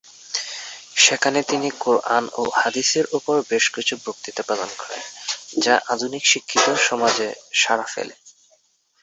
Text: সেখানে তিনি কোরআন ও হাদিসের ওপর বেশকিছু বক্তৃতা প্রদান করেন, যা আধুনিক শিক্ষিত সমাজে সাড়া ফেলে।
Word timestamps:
সেখানে 0.97 1.39
তিনি 1.43 1.69
কোরআন 1.83 2.23
ও 2.33 2.43
হাদিসের 2.55 3.05
ওপর 3.11 3.35
বেশকিছু 3.49 3.93
বক্তৃতা 4.05 4.43
প্রদান 4.43 4.71
করেন, 4.77 5.01
যা 5.59 5.75
আধুনিক 5.93 6.23
শিক্ষিত 6.25 6.65
সমাজে 6.87 7.27
সাড়া 7.53 7.87
ফেলে। 7.93 8.15